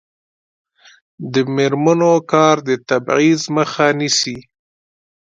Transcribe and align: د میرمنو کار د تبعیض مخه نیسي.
د 1.33 1.35
میرمنو 1.55 2.13
کار 2.31 2.55
د 2.67 2.69
تبعیض 2.89 3.41
مخه 3.57 3.87
نیسي. 3.99 4.37